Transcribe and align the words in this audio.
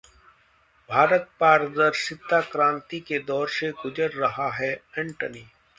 भारत 0.89 1.29
पारदर्शिता 1.39 2.41
क्रांति 2.51 2.99
के 2.99 3.19
दौर 3.23 3.49
से 3.49 3.71
गुजर 3.83 4.11
रहा 4.13 4.49
है: 4.53 4.73
एंटनी 4.97 5.47